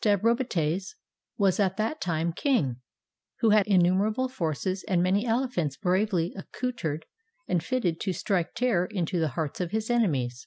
Stabrobates 0.00 0.94
was 1.36 1.58
at 1.58 1.76
that 1.76 2.00
time 2.00 2.32
king, 2.32 2.76
who 3.40 3.50
had 3.50 3.66
innumerable 3.66 4.28
forces 4.28 4.84
and 4.86 5.02
many 5.02 5.26
elephants 5.26 5.76
bravely 5.76 6.32
accoutered 6.36 7.02
and 7.48 7.64
fitted 7.64 7.98
to 7.98 8.12
strike 8.12 8.54
terror 8.54 8.86
into 8.86 9.18
the 9.18 9.30
hearts 9.30 9.60
of 9.60 9.72
his 9.72 9.90
enemies. 9.90 10.46